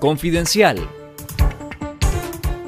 [0.00, 0.76] Confidencial.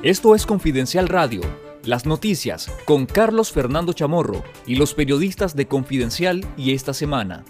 [0.02, 1.42] Esto es Confidencial Radio,
[1.84, 7.44] las noticias con Carlos Fernando Chamorro y los periodistas de Confidencial y esta semana.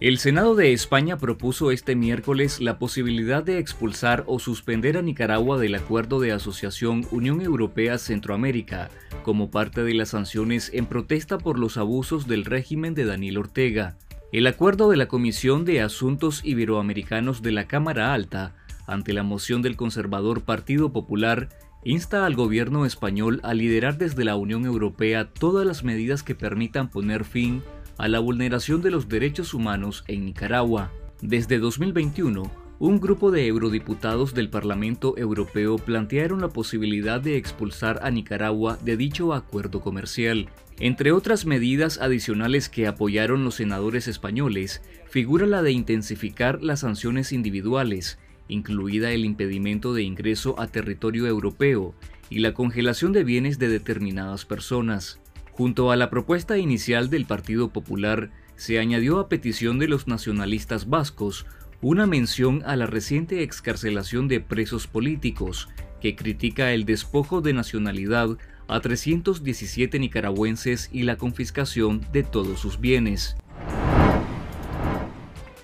[0.00, 5.58] El Senado de España propuso este miércoles la posibilidad de expulsar o suspender a Nicaragua
[5.58, 8.90] del Acuerdo de Asociación Unión Europea Centroamérica
[9.24, 13.96] como parte de las sanciones en protesta por los abusos del régimen de Daniel Ortega.
[14.34, 19.62] El acuerdo de la Comisión de Asuntos Iberoamericanos de la Cámara Alta, ante la moción
[19.62, 21.50] del conservador Partido Popular,
[21.84, 26.90] insta al gobierno español a liderar desde la Unión Europea todas las medidas que permitan
[26.90, 27.62] poner fin
[27.96, 30.90] a la vulneración de los derechos humanos en Nicaragua.
[31.22, 38.10] Desde 2021, un grupo de eurodiputados del Parlamento Europeo plantearon la posibilidad de expulsar a
[38.10, 40.48] Nicaragua de dicho acuerdo comercial.
[40.80, 47.32] Entre otras medidas adicionales que apoyaron los senadores españoles, figura la de intensificar las sanciones
[47.32, 48.18] individuales,
[48.48, 51.94] incluida el impedimento de ingreso a territorio europeo
[52.28, 55.20] y la congelación de bienes de determinadas personas.
[55.52, 60.88] Junto a la propuesta inicial del Partido Popular, se añadió a petición de los nacionalistas
[60.88, 61.46] vascos
[61.80, 65.68] una mención a la reciente excarcelación de presos políticos,
[66.00, 68.36] que critica el despojo de nacionalidad
[68.68, 73.36] a 317 nicaragüenses y la confiscación de todos sus bienes.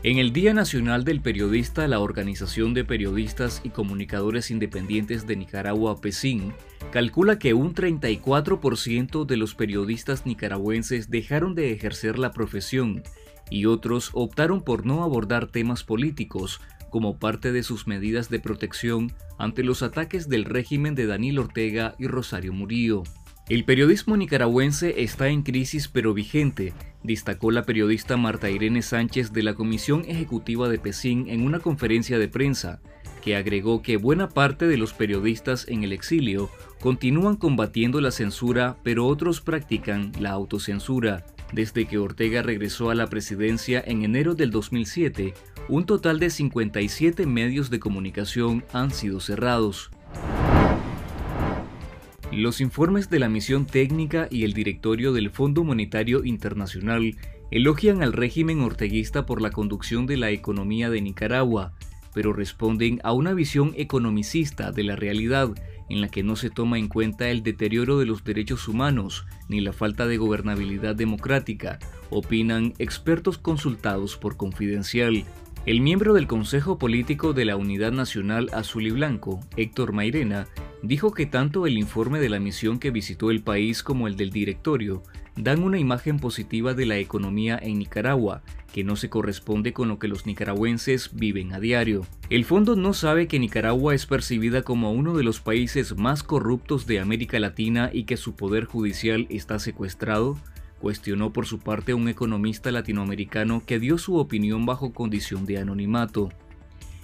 [0.03, 6.01] En el Día Nacional del Periodista, la Organización de Periodistas y Comunicadores Independientes de Nicaragua,
[6.01, 6.55] PESIN,
[6.91, 13.03] calcula que un 34% de los periodistas nicaragüenses dejaron de ejercer la profesión
[13.51, 19.13] y otros optaron por no abordar temas políticos como parte de sus medidas de protección
[19.39, 23.05] ante los ataques del régimen de Daniel Ortega y Rosario Murillo.
[23.49, 29.43] El periodismo nicaragüense está en crisis pero vigente, destacó la periodista Marta Irene Sánchez de
[29.43, 32.81] la Comisión Ejecutiva de PESIN en una conferencia de prensa,
[33.21, 36.49] que agregó que buena parte de los periodistas en el exilio
[36.81, 41.27] continúan combatiendo la censura, pero otros practican la autocensura.
[41.53, 45.35] Desde que Ortega regresó a la presidencia en enero del 2007,
[45.71, 49.91] un total de 57 medios de comunicación han sido cerrados.
[52.33, 57.17] Los informes de la misión técnica y el directorio del Fondo Monetario Internacional
[57.53, 61.73] elogian al régimen orteguista por la conducción de la economía de Nicaragua,
[62.15, 65.51] pero responden a una visión economicista de la realidad
[65.89, 69.61] en la que no se toma en cuenta el deterioro de los derechos humanos ni
[69.61, 71.79] la falta de gobernabilidad democrática,
[72.11, 75.25] opinan expertos consultados por Confidencial.
[75.67, 80.49] El miembro del Consejo Político de la Unidad Nacional Azul y Blanco, Héctor Mairena,
[80.83, 84.31] dijo que tanto el informe de la misión que visitó el país como el del
[84.31, 85.03] directorio
[85.37, 89.99] dan una imagen positiva de la economía en Nicaragua, que no se corresponde con lo
[89.99, 92.07] que los nicaragüenses viven a diario.
[92.31, 96.87] El fondo no sabe que Nicaragua es percibida como uno de los países más corruptos
[96.87, 100.39] de América Latina y que su poder judicial está secuestrado,
[100.81, 106.31] cuestionó por su parte un economista latinoamericano que dio su opinión bajo condición de anonimato.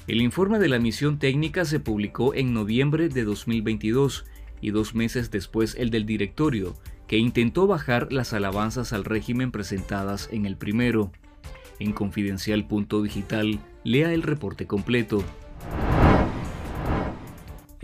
[0.08, 4.24] El informe de la misión técnica se publicó en noviembre de 2022
[4.60, 6.74] y dos meses después el del directorio,
[7.06, 11.12] que intentó bajar las alabanzas al régimen presentadas en el primero.
[11.78, 15.22] En confidencial.digital, lea el reporte completo.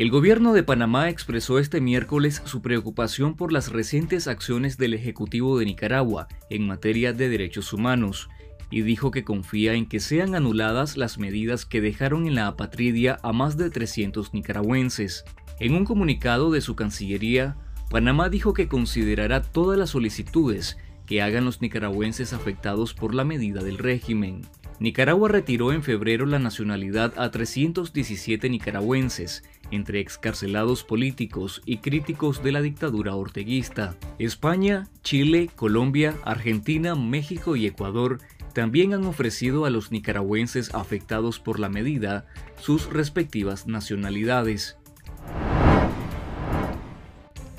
[0.03, 5.57] El gobierno de Panamá expresó este miércoles su preocupación por las recientes acciones del Ejecutivo
[5.57, 8.29] de Nicaragua en materia de derechos humanos
[8.69, 13.21] y dijo que confía en que sean anuladas las medidas que dejaron en la apatridia
[13.23, 15.25] a más de 300 nicaragüenses.
[15.61, 17.55] En un comunicado de su Cancillería,
[17.89, 23.63] Panamá dijo que considerará todas las solicitudes que hagan los nicaragüenses afectados por la medida
[23.63, 24.43] del régimen.
[24.81, 32.53] Nicaragua retiró en febrero la nacionalidad a 317 nicaragüenses, entre excarcelados políticos y críticos de
[32.53, 33.97] la dictadura orteguista.
[34.19, 38.21] España, Chile, Colombia, Argentina, México y Ecuador
[38.53, 42.27] también han ofrecido a los nicaragüenses afectados por la medida
[42.61, 44.77] sus respectivas nacionalidades.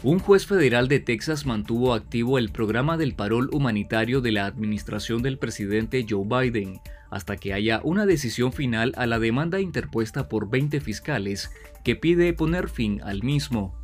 [0.03, 5.21] Un juez federal de Texas mantuvo activo el programa del parol humanitario de la administración
[5.21, 6.81] del presidente Joe Biden
[7.13, 11.51] hasta que haya una decisión final a la demanda interpuesta por 20 fiscales
[11.83, 13.75] que pide poner fin al mismo.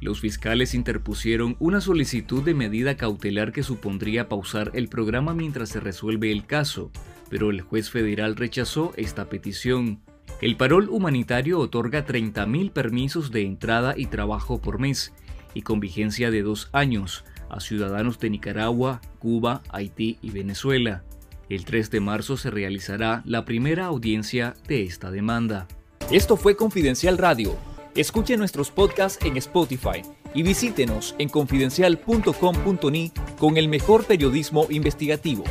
[0.00, 5.80] Los fiscales interpusieron una solicitud de medida cautelar que supondría pausar el programa mientras se
[5.80, 6.90] resuelve el caso,
[7.28, 10.00] pero el juez federal rechazó esta petición.
[10.40, 15.12] El parol humanitario otorga 30.000 permisos de entrada y trabajo por mes,
[15.52, 21.04] y con vigencia de dos años, a ciudadanos de Nicaragua, Cuba, Haití y Venezuela.
[21.48, 25.68] El 3 de marzo se realizará la primera audiencia de esta demanda.
[26.10, 27.56] Esto fue Confidencial Radio.
[27.94, 30.02] Escuche nuestros podcasts en Spotify
[30.34, 35.44] y visítenos en confidencial.com.ni con el mejor periodismo investigativo.